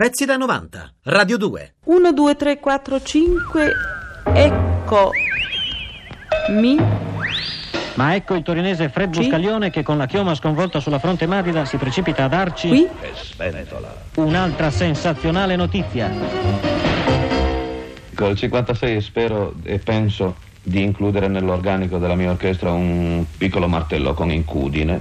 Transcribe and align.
Pezzi 0.00 0.24
da 0.24 0.38
90, 0.38 0.94
Radio 1.02 1.36
2. 1.36 1.74
1, 1.84 2.12
2, 2.14 2.34
3, 2.34 2.58
4, 2.58 3.02
5. 3.02 3.72
Ecco. 4.32 5.10
Mi. 6.52 6.78
Ma 7.96 8.14
ecco 8.14 8.34
il 8.34 8.42
torinese 8.42 8.88
Fred? 8.88 9.14
Buscaglione 9.14 9.68
che 9.68 9.82
con 9.82 9.98
la 9.98 10.06
chioma 10.06 10.34
sconvolta 10.34 10.80
sulla 10.80 10.98
fronte 10.98 11.26
madida 11.26 11.66
si 11.66 11.76
precipita 11.76 12.24
a 12.24 12.28
darci 12.28 12.68
Qui. 12.68 12.88
un'altra 14.14 14.70
sensazionale 14.70 15.54
notizia. 15.54 16.10
Col 18.14 18.36
56 18.36 19.00
spero 19.02 19.52
e 19.64 19.80
penso 19.80 20.36
di 20.62 20.82
includere 20.82 21.28
nell'organico 21.28 21.98
della 21.98 22.14
mia 22.14 22.30
orchestra 22.30 22.72
un 22.72 23.22
piccolo 23.36 23.68
martello 23.68 24.14
con 24.14 24.30
incudine, 24.30 24.98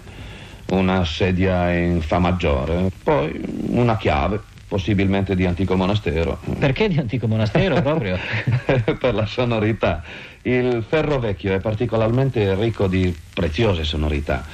una 0.71 1.05
sedia 1.05 1.71
in 1.71 2.01
fa 2.01 2.19
maggiore, 2.19 2.91
poi 3.01 3.41
una 3.69 3.95
chiave, 3.95 4.57
possibilmente 4.69 5.35
di 5.35 5.45
antico 5.45 5.75
monastero. 5.75 6.39
Perché 6.59 6.87
di 6.87 6.99
antico 6.99 7.27
monastero 7.27 7.81
proprio? 7.83 8.17
per 8.99 9.13
la 9.13 9.25
sonorità. 9.25 10.03
Il 10.43 10.85
ferro 10.87 11.19
vecchio 11.19 11.53
è 11.53 11.59
particolarmente 11.59 12.55
ricco 12.55 12.87
di 12.87 13.13
preziose 13.33 13.83
sonorità. 13.83 14.45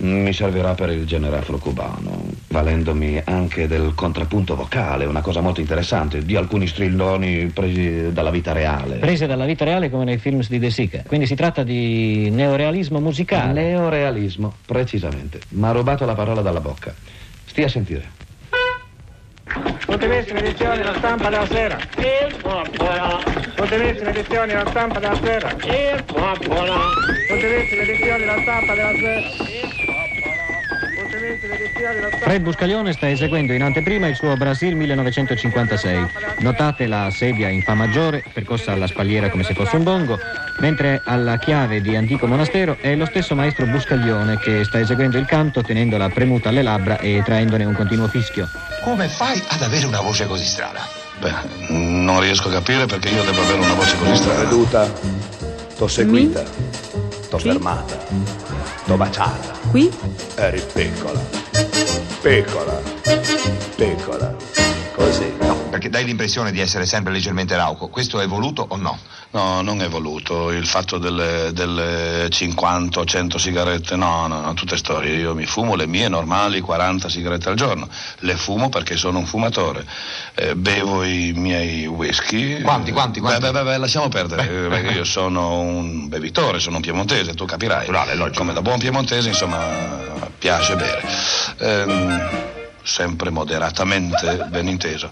Mi 0.00 0.32
servirà 0.32 0.74
per 0.74 0.90
il 0.90 1.04
genere 1.06 1.38
afro-cubano, 1.38 2.24
valendomi 2.48 3.20
anche 3.24 3.66
del 3.66 3.94
contrappunto 3.96 4.54
vocale, 4.54 5.06
una 5.06 5.22
cosa 5.22 5.40
molto 5.40 5.60
interessante, 5.60 6.24
di 6.24 6.36
alcuni 6.36 6.68
strilloni 6.68 7.46
presi 7.46 8.12
dalla 8.12 8.30
vita 8.30 8.52
reale. 8.52 8.98
Prese 8.98 9.26
dalla 9.26 9.44
vita 9.44 9.64
reale 9.64 9.90
come 9.90 10.04
nei 10.04 10.18
films 10.18 10.48
di 10.48 10.60
De 10.60 10.70
Sica. 10.70 11.02
Quindi 11.04 11.26
si 11.26 11.34
tratta 11.34 11.64
di 11.64 12.30
neorealismo 12.30 13.00
musicale. 13.00 13.60
Neorealismo, 13.60 14.54
precisamente. 14.64 15.40
Mi 15.50 15.66
ha 15.66 15.72
rubato 15.72 16.06
la 16.06 16.14
parola 16.14 16.42
dalla 16.42 16.60
bocca. 16.60 16.94
Stia 17.44 17.66
a 17.66 17.68
sentire. 17.68 18.27
Ultimissime 19.88 20.40
edizioni 20.40 20.82
la 20.82 20.94
stampa 20.98 21.30
della 21.30 21.46
sera. 21.46 21.78
Ultimissime 23.58 24.10
edizioni 24.10 24.52
la 24.52 24.66
stampa 24.68 24.98
della 24.98 25.18
sera. 25.22 25.48
Ultimissime 27.30 27.82
edizioni 27.82 28.24
la 28.26 28.38
stampa 28.42 28.74
della 28.74 28.92
sera. 28.98 29.28
Ultimissime 31.02 31.54
edizioni 31.54 32.00
la 32.00 32.08
stampa. 32.08 32.18
Fred 32.18 32.42
Buscaglione 32.42 32.92
sta 32.92 33.08
eseguendo 33.08 33.54
in 33.54 33.62
anteprima 33.62 34.08
il 34.08 34.14
suo 34.14 34.36
Brasil 34.36 34.76
1956. 34.76 36.06
Notate 36.40 36.86
la 36.86 37.08
sedia 37.10 37.48
in 37.48 37.62
fa 37.62 37.72
maggiore, 37.72 38.22
percossa 38.30 38.72
alla 38.72 38.86
spalliera 38.86 39.30
come 39.30 39.42
se 39.42 39.54
fosse 39.54 39.76
un 39.76 39.84
bongo, 39.84 40.18
mentre 40.60 41.00
alla 41.02 41.38
chiave 41.38 41.80
di 41.80 41.96
antico 41.96 42.26
monastero 42.26 42.76
è 42.78 42.94
lo 42.94 43.06
stesso 43.06 43.34
maestro 43.34 43.64
Buscaglione 43.64 44.38
che 44.38 44.64
sta 44.64 44.78
eseguendo 44.78 45.16
il 45.16 45.24
canto 45.24 45.62
tenendola 45.62 46.10
premuta 46.10 46.50
alle 46.50 46.62
labbra 46.62 46.98
e 46.98 47.22
traendone 47.24 47.64
un 47.64 47.74
continuo 47.74 48.06
fischio. 48.06 48.67
Come 48.88 49.08
fai 49.10 49.40
ad 49.48 49.60
avere 49.60 49.84
una 49.84 50.00
voce 50.00 50.26
così 50.26 50.46
strana? 50.46 50.80
Beh, 51.20 51.32
non 51.74 52.20
riesco 52.20 52.48
a 52.48 52.52
capire 52.52 52.86
perché 52.86 53.10
io 53.10 53.22
devo 53.22 53.42
avere 53.42 53.60
una 53.60 53.74
voce 53.74 53.98
così 53.98 54.16
strana. 54.16 54.38
veduta, 54.44 54.90
t'ho 55.76 55.86
seguita, 55.86 56.42
t'ho 57.28 57.38
Sì? 57.38 57.50
fermata, 57.50 57.98
t'ho 58.86 58.96
baciata. 58.96 59.52
Qui. 59.70 59.94
Eri 60.36 60.62
piccola, 60.72 61.20
piccola, 62.22 62.80
piccola. 63.76 64.34
Perché 65.78 65.92
dai 65.92 66.04
l'impressione 66.04 66.50
di 66.50 66.58
essere 66.58 66.86
sempre 66.86 67.12
leggermente 67.12 67.54
rauco. 67.54 67.86
Questo 67.86 68.18
è 68.18 68.26
voluto 68.26 68.66
o 68.68 68.74
no? 68.74 68.98
No, 69.30 69.62
non 69.62 69.80
è 69.80 69.88
voluto. 69.88 70.50
Il 70.50 70.66
fatto 70.66 70.98
delle, 70.98 71.52
delle 71.52 72.26
50 72.28 72.98
o 72.98 73.04
100 73.04 73.38
sigarette, 73.38 73.94
no, 73.94 74.26
no, 74.26 74.40
no, 74.40 74.54
tutte 74.54 74.76
storie. 74.76 75.14
Io 75.14 75.36
mi 75.36 75.46
fumo 75.46 75.76
le 75.76 75.86
mie 75.86 76.08
normali 76.08 76.58
40 76.60 77.08
sigarette 77.08 77.48
al 77.48 77.54
giorno. 77.54 77.88
Le 78.20 78.34
fumo 78.34 78.70
perché 78.70 78.96
sono 78.96 79.18
un 79.18 79.26
fumatore. 79.26 79.86
Eh, 80.34 80.56
bevo 80.56 81.04
i 81.04 81.32
miei 81.36 81.86
whisky. 81.86 82.60
Quanti, 82.60 82.90
quanti, 82.90 83.20
quanti? 83.20 83.40
Beh, 83.40 83.52
beh, 83.52 83.62
beh, 83.62 83.76
lasciamo 83.76 84.08
perdere, 84.08 84.42
eh, 84.42 84.68
perché 84.68 84.94
io 84.94 85.04
sono 85.04 85.60
un 85.60 86.08
bevitore, 86.08 86.58
sono 86.58 86.76
un 86.76 86.82
piemontese, 86.82 87.34
tu 87.34 87.44
capirai. 87.44 87.86
Naturale, 87.86 88.16
logico. 88.16 88.38
Come 88.38 88.52
da 88.52 88.62
buon 88.62 88.80
piemontese, 88.80 89.28
insomma, 89.28 89.64
piace 90.38 90.74
bere. 90.74 91.02
Ehm, 91.58 92.47
sempre 92.88 93.28
moderatamente, 93.30 94.46
ben 94.48 94.66
inteso. 94.66 95.10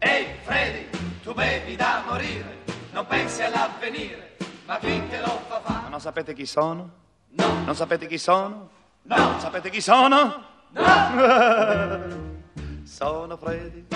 Ehi 0.00 0.26
Freddy, 0.42 0.88
tu 1.22 1.32
bevi 1.32 1.76
da 1.76 2.02
morire, 2.06 2.58
non 2.92 3.06
pensi 3.06 3.42
all'avvenire, 3.42 4.36
ma 4.66 4.78
finché 4.80 5.20
lo 5.20 5.40
fa 5.48 5.60
fa. 5.64 5.80
Ma 5.84 5.88
non 5.88 6.00
sapete 6.00 6.34
chi 6.34 6.44
sono? 6.46 6.90
No, 7.30 7.62
Non 7.64 7.76
sapete 7.76 8.06
chi 8.06 8.18
sono? 8.18 8.68
no, 9.02 9.16
Non 9.16 9.40
sapete 9.40 9.70
chi 9.70 9.80
sono? 9.80 10.44
no, 10.70 10.86
Sono 12.84 13.36
Freddy. 13.36 13.86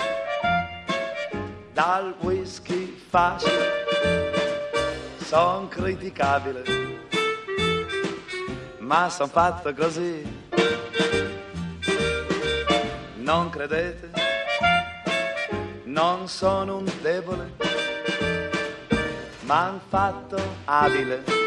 Dal 1.73 2.15
whisky 2.21 2.95
facile. 3.09 3.81
Son 5.17 5.67
criticabile. 5.67 6.63
Ma 8.79 9.09
son 9.09 9.29
fatto 9.29 9.73
così. 9.73 10.41
Non 13.35 13.49
credete? 13.49 14.11
Non 15.85 16.27
sono 16.27 16.77
un 16.77 16.91
debole. 17.01 17.53
Ma 19.39 19.69
han 19.69 19.79
fatto 19.89 20.37
abile. 20.65 21.42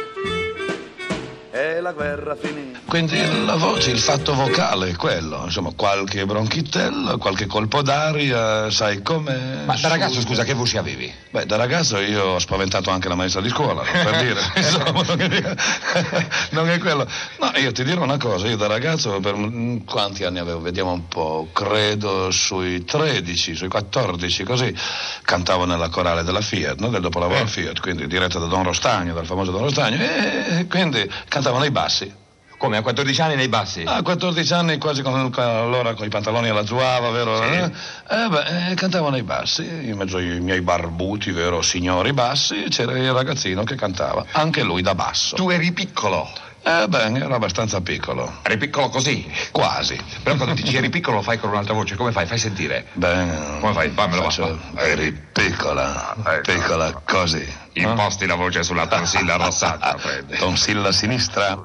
E 1.57 1.81
la 1.81 1.93
guerra 1.93 2.37
finì. 2.37 2.77
Quindi 2.87 3.19
la 3.45 3.57
voce, 3.57 3.91
il 3.91 3.99
fatto 3.99 4.35
vocale 4.35 4.91
è 4.91 4.95
quello, 4.95 5.43
insomma, 5.45 5.73
qualche 5.75 6.25
bronchitello, 6.25 7.19
qualche 7.19 7.47
colpo 7.47 7.83
d'aria, 7.83 8.71
sai 8.71 9.03
come... 9.03 9.63
Ma 9.65 9.75
da 9.77 9.89
ragazzo, 9.89 10.21
scusa, 10.21 10.45
che 10.45 10.53
voce 10.53 10.79
avevi? 10.79 11.13
Beh, 11.31 11.47
da 11.47 11.57
ragazzo 11.57 11.99
io 11.99 12.23
ho 12.25 12.39
spaventato 12.39 12.91
anche 12.91 13.09
la 13.09 13.15
maestra 13.15 13.41
di 13.41 13.49
scuola, 13.49 13.83
per 13.83 14.17
dire, 14.23 14.41
insomma, 14.55 15.03
non 16.51 16.69
è, 16.69 16.79
quello. 16.79 17.09
No, 17.41 17.51
io 17.57 17.73
ti 17.73 17.85
dirò 17.85 18.03
una 18.03 18.19
cosa, 18.19 18.47
io 18.47 18.57
da 18.57 18.67
ragazzo, 18.67 19.19
per 19.21 19.35
mm, 19.35 19.79
quanti 19.87 20.25
anni 20.25 20.39
avevo? 20.39 20.61
Vediamo 20.61 20.93
un 20.93 21.09
po', 21.09 21.49
credo 21.53 22.31
sui 22.31 22.85
13, 22.85 23.55
sui 23.57 23.69
14, 23.69 24.45
così, 24.45 24.75
cantavo 25.23 25.65
nella 25.65 25.89
corale 25.89 26.23
della 26.23 26.41
Fiat, 26.41 26.81
no? 26.81 26.89
del 26.89 27.01
dopolavoro 27.01 27.47
Fiat, 27.47 27.81
quindi 27.81 28.07
diretta 28.07 28.39
da 28.39 28.47
Don 28.47 28.63
Rostagno, 28.63 29.15
dal 29.15 29.27
famoso 29.27 29.51
Don 29.51 29.63
Rostagno, 29.63 29.97
e 30.01 30.67
quindi 30.69 31.11
cantavo 31.29 31.45
nei 31.59 31.71
bassi. 31.71 32.25
Come, 32.59 32.79
a 32.79 32.83
14 32.83 33.21
anni 33.21 33.35
nei 33.37 33.49
bassi? 33.49 33.83
A 33.85 34.01
14 34.01 34.53
anni 34.55 34.79
quasi 34.79 35.03
con, 35.03 35.31
allora 35.37 35.93
con 35.93 36.07
i 36.07 36.09
pantaloni 36.09 36.49
alla 36.49 36.65
zuava, 36.65 37.11
vero? 37.11 37.37
Sì. 37.37 37.43
Eh, 37.43 37.71
Eh, 38.09 38.29
beh, 38.29 38.71
eh, 38.71 38.75
cantavo 38.75 39.11
nei 39.11 39.23
bassi, 39.23 39.63
in 39.63 39.97
mezzo 39.97 40.17
ai 40.17 40.41
miei 40.41 40.63
barbuti, 40.63 41.33
vero, 41.33 41.61
signori 41.61 42.15
bassi, 42.15 42.65
c'era 42.71 42.97
il 42.97 43.13
ragazzino 43.13 43.63
che 43.63 43.75
cantava, 43.75 44.25
anche 44.33 44.63
lui 44.63 44.81
da 44.81 44.95
basso. 44.95 45.37
Tu 45.37 45.51
eri 45.51 45.73
piccolo. 45.73 46.27
Eh 46.69 46.89
beh, 46.89 47.13
ero 47.21 47.33
abbastanza 47.37 47.81
piccolo, 47.81 48.29
Eri 48.43 48.57
piccolo 48.57 48.89
così. 48.89 49.25
quasi. 49.53 49.97
Però 50.25 50.35
quando 50.35 50.55
dici 50.55 50.77
eri 50.77 50.89
piccolo 50.89 51.19
lo 51.19 51.23
fai 51.23 51.39
con 51.39 51.51
un'altra 51.51 51.75
voce. 51.75 51.95
Come 51.95 52.11
fai? 52.11 52.27
Fai 52.27 52.39
sentire. 52.39 52.87
Beh, 52.95 53.59
Come 53.61 53.73
fai? 53.73 53.89
Fammelo, 53.91 54.23
faccio- 54.23 54.59
va. 54.73 54.81
Eri 54.83 55.13
piccola, 55.33 56.17
Ecco. 56.27 56.53
piccola 56.53 56.93
così. 57.05 57.47
Imposti 57.75 58.27
la 58.27 58.35
voce 58.35 58.65
sulla 58.65 58.89
tonsilla 58.89 59.37
rossata. 59.43 59.95
Tonsilla 60.39 60.91
sinistra. 60.91 61.57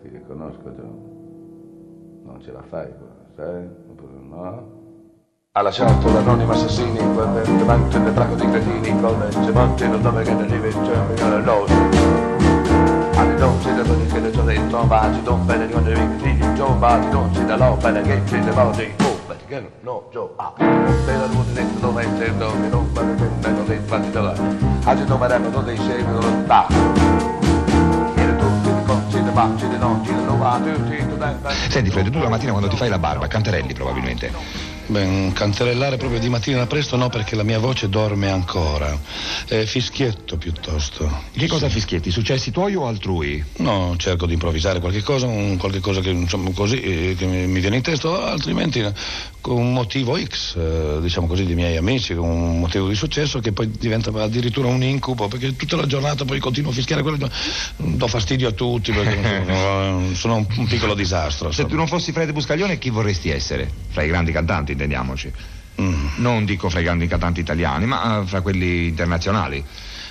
Ti 0.00 0.08
riconosco 0.08 0.70
John. 0.76 2.22
Non 2.24 2.40
ce 2.42 2.52
la 2.52 2.62
fai, 2.68 2.88
sai? 3.36 3.64
Oppure 3.90 4.12
no? 4.28 4.77
Ha 5.58 5.62
lasciato 5.62 6.12
l'anonimo 6.12 6.52
assassini, 6.52 6.98
davanti 6.98 8.00
del 8.00 8.12
drago 8.12 8.36
di 8.36 8.48
cretini, 8.48 9.00
con 9.00 9.18
le 9.18 9.28
cemonti 9.32 9.88
non 9.88 10.00
dove 10.00 10.22
che 10.22 10.32
ne 10.32 10.46
rivince 10.46 10.92
l'oso. 11.42 11.74
Alle 13.16 13.34
donne 13.34 13.74
dello 13.74 14.06
che 14.06 14.20
le 14.20 14.30
giorni 14.30 14.68
trovati, 14.68 15.20
non 15.24 15.44
bene 15.46 15.68
con 15.68 15.84
i 15.84 15.94
vicini, 15.94 16.54
giovani, 16.54 17.10
non 17.10 17.34
si 17.34 17.44
dall'opera 17.44 18.00
che 18.02 18.22
ci 18.28 18.38
ne 18.38 18.52
modi. 18.52 18.94
Oh, 19.02 19.18
beh, 19.26 19.36
che 19.48 19.70
no, 19.80 20.06
Gio, 20.12 20.32
ah, 20.36 20.52
non 20.58 21.04
bene 21.04 21.26
l'uno 21.26 21.44
dentro 21.52 21.80
dove 21.80 22.04
intendo, 22.04 22.52
che 22.52 22.68
non 22.68 22.92
per 22.92 23.04
me, 23.04 23.50
non 23.50 23.64
è 23.66 23.78
fatti 23.80 24.10
da 24.12 24.20
là. 24.20 24.34
Oggi 24.84 25.04
non 25.08 25.18
verrebbe, 25.18 25.48
non 25.48 25.64
dei 25.64 25.76
scemi, 25.76 26.12
non 26.12 26.42
sta. 26.44 26.66
Senti 31.68 31.90
Fred, 31.90 32.10
tu 32.10 32.18
la 32.20 32.28
mattina 32.28 32.50
quando 32.52 32.68
ti 32.68 32.76
fai 32.76 32.88
la 32.88 32.98
barba 32.98 33.26
canterelli 33.26 33.72
probabilmente. 33.72 34.67
Beh, 34.88 35.32
canterellare 35.34 35.98
proprio 35.98 36.18
di 36.18 36.30
mattina 36.30 36.66
presto 36.66 36.96
no, 36.96 37.10
perché 37.10 37.36
la 37.36 37.42
mia 37.42 37.58
voce 37.58 37.90
dorme 37.90 38.30
ancora. 38.30 38.98
Eh, 39.48 39.66
fischietto 39.66 40.38
piuttosto. 40.38 41.24
Che 41.30 41.46
cosa 41.46 41.68
fischietti? 41.68 42.10
Successi 42.10 42.50
tuoi 42.50 42.74
o 42.74 42.86
altrui? 42.86 43.44
No, 43.58 43.94
cerco 43.98 44.24
di 44.24 44.32
improvvisare 44.32 44.80
qualche 44.80 45.02
cosa, 45.02 45.26
un, 45.26 45.58
qualche 45.58 45.80
cosa 45.80 46.00
che, 46.00 46.08
insomma, 46.08 46.50
così, 46.52 46.80
eh, 46.80 47.14
che 47.18 47.26
mi, 47.26 47.60
viene 47.60 47.76
in 47.76 47.82
testa, 47.82 48.30
altrimenti 48.30 48.80
eh, 48.80 48.92
con 49.42 49.58
un 49.58 49.74
motivo 49.74 50.18
X, 50.18 50.56
eh, 50.56 50.98
diciamo 51.02 51.26
così, 51.26 51.44
di 51.44 51.54
miei 51.54 51.76
amici, 51.76 52.14
con 52.14 52.26
un 52.26 52.58
motivo 52.58 52.88
di 52.88 52.94
successo 52.94 53.40
che 53.40 53.52
poi 53.52 53.70
diventa 53.70 54.10
addirittura 54.22 54.68
un 54.68 54.82
incubo, 54.82 55.28
perché 55.28 55.54
tutta 55.54 55.76
la 55.76 55.86
giornata 55.86 56.24
poi 56.24 56.38
continuo 56.38 56.70
a 56.70 56.74
fischiare 56.74 57.02
quello, 57.02 57.28
do 57.76 58.06
fastidio 58.06 58.48
a 58.48 58.52
tutti, 58.52 58.90
perché 58.92 60.14
sono 60.16 60.36
un, 60.36 60.46
un 60.56 60.66
piccolo 60.66 60.94
disastro. 60.94 61.50
Se 61.50 61.60
insomma. 61.60 61.68
tu 61.68 61.76
non 61.76 61.86
fossi 61.86 62.10
Fred 62.12 62.32
Buscaglione, 62.32 62.78
chi 62.78 62.88
vorresti 62.88 63.28
essere? 63.28 63.70
Fra 63.90 64.02
i 64.02 64.08
grandi 64.08 64.32
cantanti, 64.32 64.74
intendiamoci. 64.78 65.32
Mm. 65.80 66.06
Non 66.16 66.44
dico 66.44 66.68
fra 66.70 66.80
i 66.80 66.84
grandi 66.84 67.06
cantanti 67.06 67.40
italiani, 67.40 67.86
ma 67.86 68.20
eh, 68.20 68.26
fra 68.26 68.40
quelli 68.40 68.86
internazionali. 68.86 69.64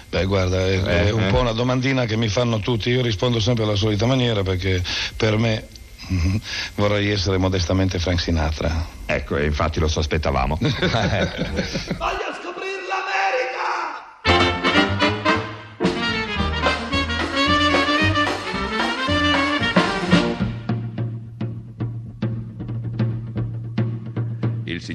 Beh, 0.10 0.26
guarda, 0.26 0.58
è, 0.58 0.82
è 0.82 1.06
Eh, 1.08 1.12
un 1.12 1.24
eh. 1.24 1.32
po' 1.32 1.40
una 1.40 1.52
domandina 1.52 2.06
che 2.06 2.16
mi 2.16 2.30
fanno 2.30 2.60
tutti. 2.60 2.90
Io 2.90 3.02
rispondo 3.02 3.40
sempre 3.40 3.64
alla 3.64 3.76
solita 3.76 4.06
maniera 4.06 4.44
perché 4.44 4.82
per 5.18 5.38
me 5.38 5.68
vorrei 6.76 7.10
essere 7.12 7.38
modestamente 7.38 8.00
Frank 8.00 8.20
Sinatra. 8.22 8.86
Ecco, 9.06 9.36
e 9.36 9.46
infatti 9.46 9.80
lo 9.80 9.88
sospettavamo. 9.90 10.58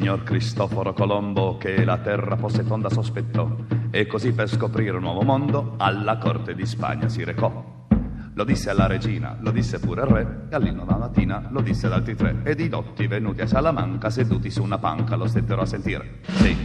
signor 0.03 0.25
Cristoforo 0.25 0.93
Colombo 0.95 1.57
che 1.59 1.85
la 1.85 1.97
terra 1.99 2.37
fosse 2.37 2.67
tonda 2.67 2.91
sospettò 2.91 3.49
e 3.93 4.09
così 4.09 4.33
per 4.33 4.49
scoprire 4.49 4.97
un 4.97 5.03
nuovo 5.05 5.23
mondo 5.23 5.75
alla 5.77 6.19
corte 6.19 6.57
di 6.57 6.67
Spagna 6.67 7.09
si 7.09 7.23
recò. 7.23 7.87
Lo 8.35 8.43
disse 8.43 8.71
alla 8.71 8.89
regina, 8.89 9.37
lo 9.41 9.53
disse 9.53 9.79
pure 9.79 10.01
al 10.01 10.09
re, 10.09 10.49
e 10.51 10.57
all'inno 10.57 10.85
mattina 10.85 11.47
lo 11.53 11.61
disse 11.61 11.87
ad 11.87 11.93
altri 11.93 12.17
tre, 12.17 12.41
ed 12.43 12.59
i 12.59 12.69
dotti 12.69 13.07
venuti 13.07 13.43
a 13.43 13.47
Salamanca 13.47 14.11
seduti 14.11 14.51
su 14.51 14.65
una 14.65 14.79
panca 14.79 15.15
lo 15.15 15.29
stettero 15.29 15.61
a 15.61 15.67
sentire. 15.67 16.19
Sì. 16.35 16.57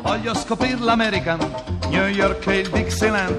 Voglio 0.00 0.32
scoprir 0.32 0.80
l'America, 0.80 1.36
New 1.90 2.06
York 2.06 2.46
e 2.46 2.60
il 2.60 2.70
Dixieland, 2.70 3.38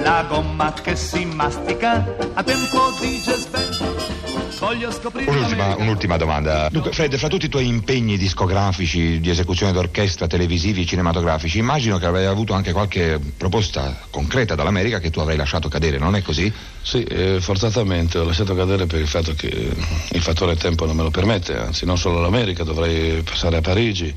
la 0.00 0.24
gomma 0.28 0.72
che 0.72 0.94
si 0.94 1.24
mastica 1.24 2.04
a 2.34 2.42
tempo 2.44 2.78
di 3.00 3.18
scoprire 3.18 3.83
Un'ultima, 5.30 5.76
un'ultima 5.76 6.16
domanda. 6.16 6.68
Dunque, 6.70 6.92
Fred, 6.92 7.16
fra 7.16 7.28
tutti 7.28 7.46
i 7.46 7.48
tuoi 7.48 7.66
impegni 7.66 8.16
discografici, 8.16 9.20
di 9.20 9.30
esecuzione 9.30 9.72
d'orchestra, 9.72 10.26
televisivi, 10.26 10.86
cinematografici, 10.86 11.58
immagino 11.58 11.98
che 11.98 12.06
avrai 12.06 12.24
avuto 12.24 12.54
anche 12.54 12.72
qualche 12.72 13.20
proposta 13.36 13.96
concreta 14.10 14.54
dall'America 14.54 15.00
che 15.00 15.10
tu 15.10 15.20
avrai 15.20 15.36
lasciato 15.36 15.68
cadere, 15.68 15.98
non 15.98 16.14
è 16.16 16.22
così? 16.22 16.52
Sì, 16.82 17.02
eh, 17.04 17.40
forzatamente 17.40 18.18
ho 18.18 18.24
lasciato 18.24 18.54
cadere 18.54 18.86
per 18.86 19.00
il 19.00 19.08
fatto 19.08 19.34
che 19.34 19.48
eh, 19.48 19.68
il 20.12 20.20
fattore 20.22 20.56
tempo 20.56 20.86
non 20.86 20.96
me 20.96 21.02
lo 21.02 21.10
permette, 21.10 21.56
anzi 21.56 21.84
non 21.84 21.98
solo 21.98 22.20
l'America, 22.20 22.64
dovrei 22.64 23.22
passare 23.22 23.56
a 23.56 23.60
Parigi, 23.60 24.14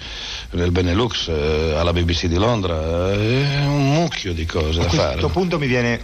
nel 0.51 0.71
Benelux, 0.71 1.27
eh, 1.27 1.73
alla 1.75 1.93
BBC 1.93 2.25
di 2.25 2.37
Londra, 2.37 3.11
eh, 3.13 3.65
un 3.65 3.93
mucchio 3.93 4.33
di 4.33 4.45
cose 4.45 4.79
A 4.79 4.83
da 4.83 4.89
questo 4.89 5.07
fare. 5.07 5.27
punto 5.27 5.57
mi 5.59 5.67
viene 5.67 5.99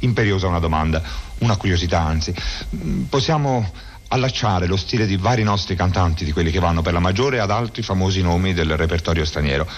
imperiosa 0.00 0.46
una 0.46 0.58
domanda, 0.58 1.02
una 1.40 1.56
curiosità 1.56 2.00
anzi. 2.00 2.34
Mm, 2.76 3.04
Possiamo 3.04 3.72
allacciare 4.08 4.66
lo 4.66 4.76
stile 4.76 5.06
di 5.06 5.16
vari 5.16 5.42
nostri 5.42 5.74
cantanti, 5.74 6.24
di 6.24 6.32
quelli 6.32 6.50
che 6.50 6.60
vanno 6.60 6.82
per 6.82 6.92
la 6.92 7.00
maggiore, 7.00 7.40
ad 7.40 7.50
altri 7.50 7.82
famosi 7.82 8.22
nomi 8.22 8.54
del 8.54 8.76
repertorio 8.76 9.24
straniero. 9.24 9.68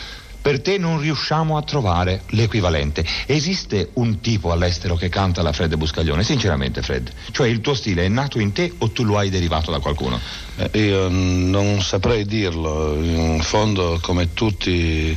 Per 0.41 0.61
te 0.63 0.79
non 0.79 1.01
riusciamo 1.01 1.57
a 1.57 1.63
trovare 1.63 2.23
l'equivalente. 2.29 3.05
Esiste 3.27 3.91
un 3.95 4.21
tipo 4.21 4.53
all'estero 4.53 4.95
che 4.95 5.09
canta 5.09 5.43
la 5.43 5.53
Fred 5.53 5.75
Buscaglione? 5.75 6.23
Sinceramente, 6.23 6.83
Fred. 6.83 7.13
Cioè 7.33 7.49
il 7.49 7.61
tuo 7.61 7.75
stile 7.75 8.05
è 8.05 8.09
nato 8.09 8.39
in 8.39 8.53
te 8.53 8.73
o 8.79 8.93
tu 8.93 9.03
lo 9.03 9.19
hai 9.19 9.29
derivato 9.29 9.73
da 9.73 9.81
qualcuno? 9.81 10.21
Eh, 10.58 10.79
io 10.79 11.08
non 11.08 11.82
saprei 11.82 12.25
dirlo, 12.25 12.94
in 12.94 13.41
fondo 13.43 13.99
come 14.00 14.32
tutti 14.32 15.17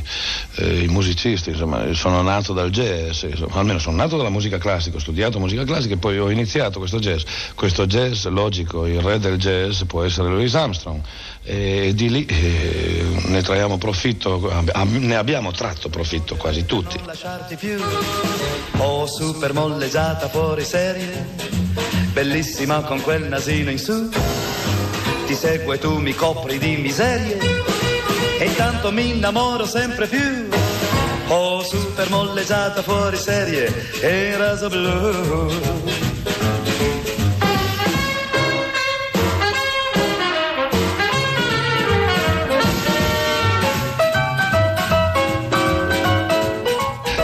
eh, 0.56 0.82
i 0.82 0.86
musicisti, 0.88 1.50
insomma, 1.50 1.94
sono 1.94 2.20
nato 2.20 2.52
dal 2.52 2.68
jazz, 2.70 3.22
insomma, 3.22 3.54
almeno 3.54 3.78
sono 3.78 3.96
nato 3.96 4.18
dalla 4.18 4.28
musica 4.28 4.58
classica, 4.58 4.96
ho 4.96 5.00
studiato 5.00 5.38
musica 5.38 5.64
classica 5.64 5.94
e 5.94 5.96
poi 5.96 6.18
ho 6.18 6.28
iniziato 6.28 6.78
questo 6.78 6.98
jazz. 6.98 7.22
Questo 7.54 7.86
jazz, 7.86 8.26
logico, 8.26 8.84
il 8.86 9.00
re 9.00 9.18
del 9.18 9.38
jazz 9.38 9.82
può 9.84 10.04
essere 10.04 10.28
Louis 10.28 10.54
Armstrong 10.54 11.00
e 11.42 11.92
di 11.94 12.10
lì 12.10 12.26
eh, 12.26 13.04
ne 13.24 13.42
traiamo 13.42 13.78
profitto, 13.78 14.62
ne 14.84 15.16
abbiamo 15.16 15.52
tratto 15.52 15.88
profitto 15.88 16.36
quasi 16.36 16.66
tutti. 16.66 16.96
Non 16.98 17.06
lasciarti 17.06 17.56
più 17.56 17.78
Oh 18.76 19.06
super 19.06 19.52
molleggiata 19.52 20.28
fuori 20.28 20.64
serie 20.64 21.26
Bellissima 22.12 22.80
con 22.82 23.00
quel 23.02 23.28
nasino 23.28 23.70
in 23.70 23.78
su 23.78 24.08
Ti 25.30 25.36
seguo 25.36 25.74
e 25.74 25.78
tu 25.78 25.98
mi 26.00 26.12
copri 26.12 26.58
di 26.58 26.76
miserie 26.78 27.38
E 28.40 28.46
intanto 28.46 28.90
mi 28.90 29.10
innamoro 29.10 29.64
sempre 29.64 30.08
più 30.08 30.48
Oh 31.28 31.62
super 31.62 32.10
molleggiata 32.10 32.82
fuori 32.82 33.16
serie 33.16 33.72
E 34.00 34.36
raso 34.36 34.68
blu 34.68 35.48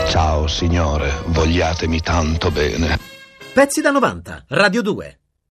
Ciao 0.07 0.47
signore, 0.47 1.11
vogliatemi 1.25 1.99
tanto 1.99 2.51
bene. 2.51 2.97
Pezzi 3.51 3.81
da 3.81 3.91
90, 3.91 4.45
Radio 4.47 4.81
2. 4.81 5.19